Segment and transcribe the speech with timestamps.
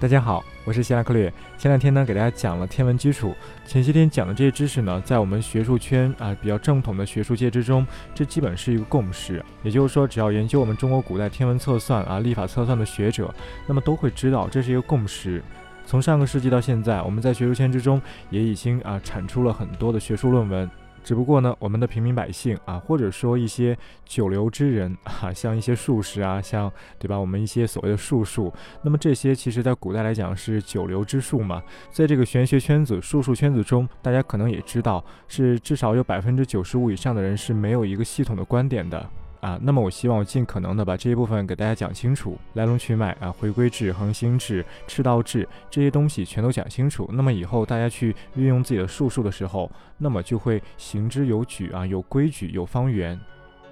[0.00, 1.32] 大家好，我是希拉克略。
[1.56, 3.34] 前两天呢，给大家讲了天文基础。
[3.66, 7.84] 前些天讲的这些知识呢，在我们学术圈啊比较正统的学术界之中，
[8.14, 9.44] 这基本是一个共识。
[9.64, 13.34] 也就是说，只要研究我们中国古代天文测算啊、历法测算的学者，
[13.66, 15.42] 那么都会知道这是一个共识。
[15.84, 20.70] 从上个世纪到现在，我们在学术圈之中也已经啊产出了很多的学术论文。
[21.02, 28.52] 只不过呢，我们的平民百姓啊，或者说一些九流之人 啊，像一些术士啊，像对吧，我们一些所谓的术数，
[28.82, 39.08] 那么这些其实在古代来讲是九流之术嘛，在这个玄学圈子、术数圈子中，大家可能也知道，是至少有百分之九十五以上的人是没有一个系统的观点的。
[39.40, 47.08] 啊，那么我希望我尽可能的把这一部分给大家讲清楚，来龙去脉啊，回归制、恒星制、赤道制这些东西全都讲清楚。
[47.12, 53.18] 那么以后大家去运用自己的术数的时候，那么就会行之有矩啊，有规矩、有方圆。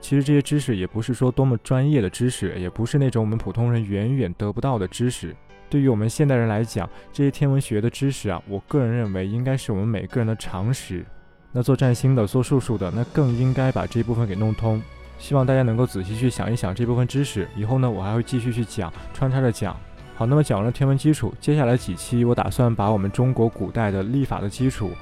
[0.00, 5.34] 其实这些知识也不是说多么专业的知识，也不是那种我们普通人远远得不到的知识。
[5.68, 11.04] 对于我们现代人来讲，这些天文学的知识啊，我个人认为应该是我们每个人的常识。
[11.50, 14.80] 那做占星的、做术数的，那更应该把这一部分给弄通。
[15.18, 19.76] 希望大家能够仔细去想一想这部分知识，以后呢，我还会继续去讲，穿插着讲。
[20.14, 24.92] 好，那么讲完了天文基础，接下来几期我打算把我们中国古代的历法的基础，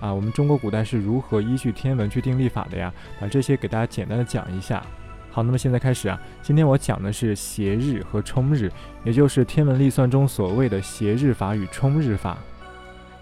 [0.00, 2.92] 啊，我们中国古代是如何依据天文去定历法的呀？
[3.20, 4.82] 把这些给大家简单的讲一下。
[5.30, 8.70] 好，那么现在开始啊，今天我讲的是斜日和冲日，
[9.04, 12.38] 也就是天文历算中所谓的斜日法与冲日法。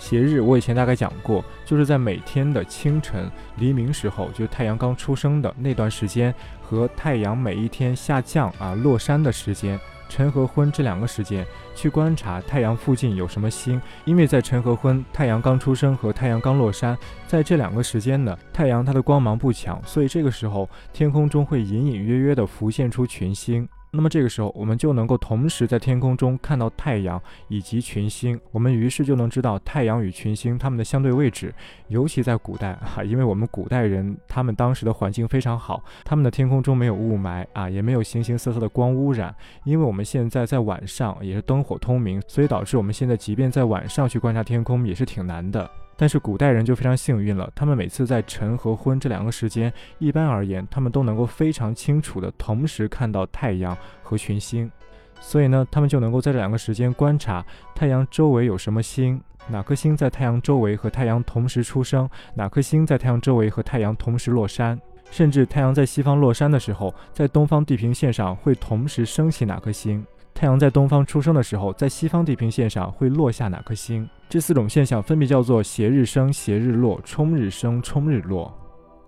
[0.00, 9.78] 斜日，我以前大概讲过，就是在每天的清晨黎明时候，就是太阳刚出生的那段时间，和太阳每一天下降啊落山的时间，
[10.08, 13.80] 晨和昏这两个时间，去观察太阳附近有什么星。
[14.06, 23.68] 因为在晨和昏，太阳刚出生和太阳刚落山，在这两个时间呢，太阳它的光芒不强，所以这个时候天空中会隐隐约约的浮现出群星。
[23.92, 31.52] 那么这个时候，我们就能够同时在天空中看到太阳以及群星，我们于是就能知道太阳与群星它们的相对位置。
[31.88, 39.34] 尤其在古代啊，因为我们古代人他们当时的环境非常好，他们的天空中没有雾霾啊，也没有形形色色的光污染。
[39.64, 45.68] 因为我们现在在晚上也是灯火通明，所以导致我们现在即便在晚上去观察天空也是挺难的。
[46.00, 54.72] 但是古代人就非常幸运了，他们每次在晨和昏这两个时间，一般而言，他们都能够非常清楚的同时看到太阳和群星，
[55.20, 57.44] 所以呢，他们就能够在这两个时间观察
[57.74, 70.02] 太阳周围有什么星，哪颗星在太阳周围和太阳同时出生，哪颗星在太阳周围和太阳同时落山，甚至太阳在西方落山的时候，在东方地平线上会同时升起哪颗星。
[70.40, 74.08] 太阳在东方出生的时候，在西方地平线上会落下哪颗星？
[74.26, 78.50] 这四种现象分别叫做斜日升、斜日落、冲日升、冲日落。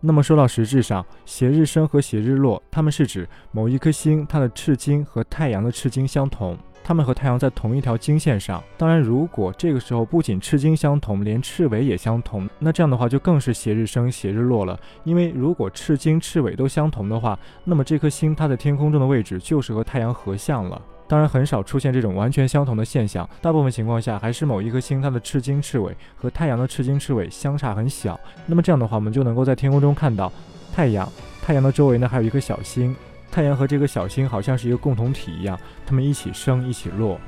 [0.00, 8.64] 那么说到实质上，斜日升和斜日落，它们是指某一颗星它的赤经和太阳的赤经相同，它们和太阳在同一条经线上。
[8.78, 14.80] 当然，如果这个时候不仅赤经相同，连赤尾也相同，那这样的话就更是斜日升、斜日落了。
[15.04, 20.80] 因为如果赤经、赤尾都相同的话，那么这颗星它在天空中的位置就是和太阳合相了。
[21.08, 28.20] 当然很少出现这种完全相同的现象，大部分情况下还是某一颗星它的赤经赤尾和太阳的赤经赤尾相差很小。
[28.46, 30.30] 那么这样的话，我们就能够在天空中看到
[30.72, 31.10] 太阳，
[31.42, 32.94] 太阳的周围呢还有一颗小星，
[33.32, 37.18] 太阳和这个小星好像是一个共同体一样，它们一起升一起落。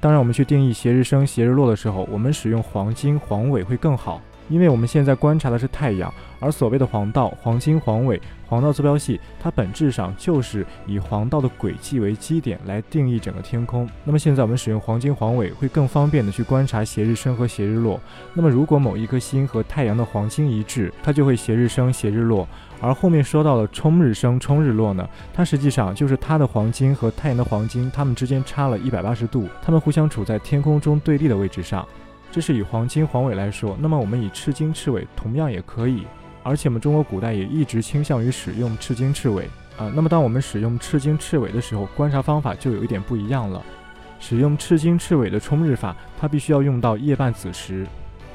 [0.00, 4.22] 当然，我们去定义斜日升斜日落的时候，我们使用黄金黄尾会更好。
[4.48, 13.88] 因为我们现在观察的是太阳，而所谓的黄道、黄金、黄纬、黄道坐标系，它本质上就是以黄道的轨迹为基点来定义整个天空。
[14.04, 18.00] 那么现在我们使用黄金、黄纬会更方便的去观察斜日升和斜日落。
[18.34, 22.48] 那么如果某一颗星和太阳的黄金一致，它就会斜日升、斜日落。
[22.80, 31.84] 而后面说到的冲日升、冲日落呢，它实际上就是它的黄金和太阳的黄金，它们之间差了一百八十度，它们互相处在天空中对立的位置上。
[32.30, 36.06] 这是以黄金黄尾来说，那么我们以赤金赤尾同样也可以，
[36.42, 39.90] 而且我们中国古代也一直倾向于使用赤金赤尾啊。
[39.94, 43.64] 那么当我们使用赤金赤尾的时候，观察方法就有一点不一样了。
[44.20, 47.86] 使用赤金赤尾的冲日法，它必须要用到夜半子时，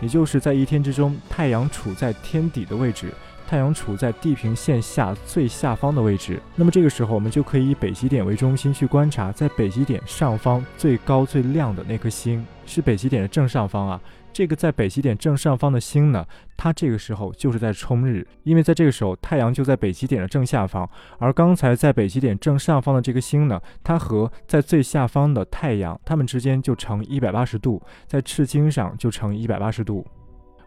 [0.01, 3.13] 也就是在一天之中，太阳处在天底的位置。
[3.53, 14.01] 太阳处在地平线下最下方的位置，那么这个时候我们就可以以北极点为中心去观察，在北极点上方最高最亮的那颗星是北极点的正上方啊。
[14.33, 16.25] 这个在北极点正上方的星呢，
[16.57, 20.89] 它这个时候就是在冲日，因为在这个时候太阳就在北极点的正下方，
[21.19, 30.03] 而刚才在北极点正上方的这颗星呢，它和在最下方的太阳，它们之间就成一百八十度，在赤经上就成一百八十度。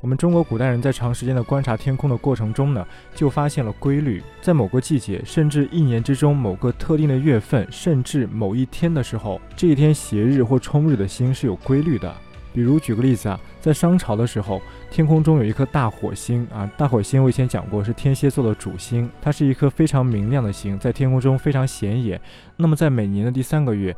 [0.07, 12.15] 我们中国古代人在长时间的观察天空的过程中呢，就发现了规律，在某个季节，甚至一年之中某个特定的月份，甚至某一天的时候，这一天斜日或冲日的星是有规律的。
[12.55, 14.63] 比如举个例子啊，在商朝的时候，
[14.93, 22.21] 天空中有一颗大火星啊，大火星我以前讲过是天蝎座的主星，它是一颗非常明亮的星，在天空中非常显眼。
[22.57, 23.93] 那么在每年的第三个月，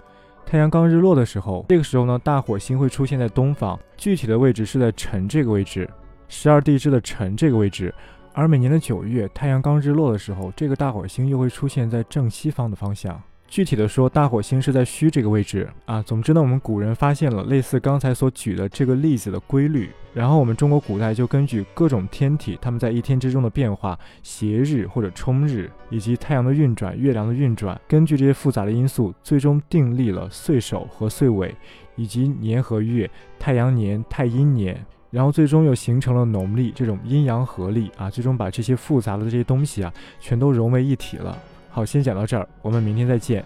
[0.51, 5.87] 太阳刚日落的时候，这个时候呢，大火星会出现在东方，具体的位置是在辰这个位置，
[6.27, 7.95] 十二地支的辰这个位置。
[8.33, 13.21] 而每年的九月，太阳刚日落的时候，这个大火星又会出现在正西方的方向。
[13.49, 16.03] 具体的说，大火星是在戌这个位置啊。
[16.03, 31.55] 总之呢，我们古人发现了类似刚才所举的这个例子的规律，然后我们中国古代就根据各种天体，它们在一天之中的变化，斜日或者冲日，以及太阳的运转、月亮的运转，根据这些复杂的因素，最终订立了岁首和岁尾，
[31.97, 38.11] 以及年和月、太阳年、太阴年，然后最终又形成了农历这种阴阳合历啊。
[38.11, 39.91] 最终把这些复杂的这些东西啊，
[40.21, 41.37] 全都融为一体了。
[41.79, 43.45] 好，先讲到这儿，我们明天再见。